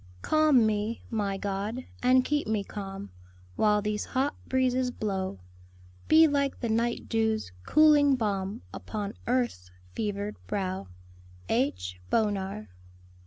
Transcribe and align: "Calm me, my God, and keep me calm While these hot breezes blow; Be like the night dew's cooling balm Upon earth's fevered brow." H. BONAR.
"Calm 0.23 0.65
me, 0.65 1.03
my 1.11 1.37
God, 1.37 1.85
and 2.01 2.25
keep 2.25 2.47
me 2.47 2.63
calm 2.63 3.11
While 3.55 3.83
these 3.83 4.03
hot 4.03 4.33
breezes 4.49 4.89
blow; 4.89 5.37
Be 6.07 6.27
like 6.27 6.59
the 6.59 6.69
night 6.69 7.07
dew's 7.07 7.51
cooling 7.67 8.15
balm 8.15 8.63
Upon 8.73 9.13
earth's 9.27 9.69
fevered 9.93 10.37
brow." 10.47 10.87
H. 11.49 11.99
BONAR. 12.09 12.69